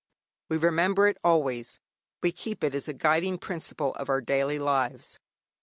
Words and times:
We 0.49 0.57
remember 0.57 1.07
it 1.07 1.19
always; 1.23 1.79
we 2.23 2.31
keep 2.31 2.63
it 2.63 2.73
as 2.73 2.87
a 2.87 2.93
guiding 2.93 3.37
principle 3.37 3.93
of 3.93 4.09
our 4.09 4.19
daily 4.19 4.57
lives. 4.57 5.19